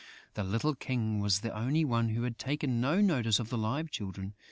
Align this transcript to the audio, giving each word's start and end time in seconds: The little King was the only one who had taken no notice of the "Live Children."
The 0.33 0.43
little 0.43 0.73
King 0.73 1.19
was 1.19 1.41
the 1.41 1.53
only 1.55 1.85
one 1.85 2.09
who 2.09 2.23
had 2.23 2.39
taken 2.39 2.81
no 2.81 3.01
notice 3.01 3.37
of 3.37 3.49
the 3.49 3.57
"Live 3.59 3.91
Children." 3.91 4.33